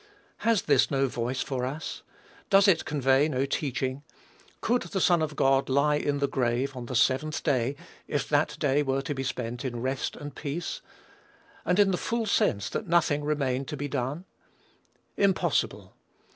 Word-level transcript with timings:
Has 0.37 0.63
this 0.63 0.89
no 0.89 1.07
voice 1.07 1.43
for 1.43 1.63
us? 1.63 2.01
Does 2.49 2.67
it 2.67 2.85
convey 2.85 3.27
no 3.29 3.45
teaching? 3.45 4.01
Could 4.59 4.81
the 4.81 4.99
Son 4.99 5.21
of 5.21 5.35
God 5.35 5.69
lie 5.69 5.93
in 5.97 6.17
the 6.17 6.27
grave 6.27 6.75
on 6.75 6.87
the 6.87 6.95
seventh 6.95 7.43
day, 7.43 7.75
if 8.07 8.27
that 8.27 8.57
day 8.57 8.81
were 8.81 9.03
to 9.03 9.13
be 9.13 9.21
spent 9.21 9.63
in 9.63 9.79
rest 9.79 10.15
and 10.15 10.33
peace; 10.35 10.81
and 11.65 11.77
in 11.77 11.91
the 11.91 11.97
full 11.97 12.25
sense 12.25 12.67
that 12.71 12.87
nothing 12.87 13.23
remained 13.23 13.67
to 13.67 13.77
be 13.77 13.87
done? 13.87 14.25
Impossible! 15.17 15.93